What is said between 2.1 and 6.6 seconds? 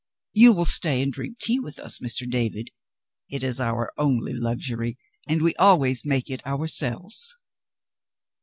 David? It is our only luxury, and we always make it